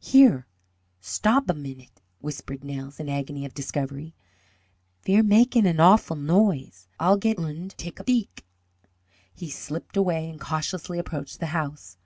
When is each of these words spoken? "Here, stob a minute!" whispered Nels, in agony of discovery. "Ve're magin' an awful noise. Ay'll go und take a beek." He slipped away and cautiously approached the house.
"Here, 0.00 0.48
stob 1.00 1.48
a 1.48 1.54
minute!" 1.54 2.02
whispered 2.18 2.64
Nels, 2.64 2.98
in 2.98 3.08
agony 3.08 3.44
of 3.44 3.54
discovery. 3.54 4.16
"Ve're 5.04 5.22
magin' 5.22 5.64
an 5.64 5.78
awful 5.78 6.16
noise. 6.16 6.88
Ay'll 7.00 7.16
go 7.18 7.30
und 7.38 7.70
take 7.78 8.00
a 8.00 8.02
beek." 8.02 8.44
He 9.32 9.48
slipped 9.48 9.96
away 9.96 10.28
and 10.28 10.40
cautiously 10.40 10.98
approached 10.98 11.38
the 11.38 11.46
house. 11.54 11.98